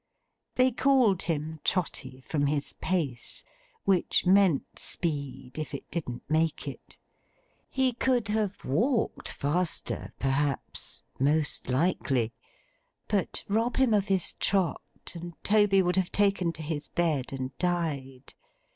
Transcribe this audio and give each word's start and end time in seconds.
They 0.55 0.71
called 0.71 1.21
him 1.21 1.59
Trotty 1.63 2.21
from 2.21 2.47
his 2.47 2.73
pace, 2.81 3.43
which 3.85 4.25
meant 4.25 4.79
speed 4.79 5.59
if 5.59 5.75
it 5.75 5.91
didn't 5.91 6.27
make 6.27 6.67
it. 6.67 6.97
He 7.69 7.93
could 7.93 8.27
have 8.29 8.65
walked 8.65 9.29
faster 9.29 10.11
perhaps; 10.17 11.03
most 11.19 11.69
likely; 11.69 12.33
but 13.09 13.43
rob 13.47 13.77
him 13.77 13.93
of 13.93 14.07
his 14.07 14.33
trot, 14.33 14.81
and 15.13 15.33
Toby 15.43 15.83
would 15.83 15.97
have 15.97 16.11
taken 16.11 16.51
to 16.53 16.63
his 16.63 16.87
bed 16.87 17.31
and 17.31 17.55
died. 17.59 18.33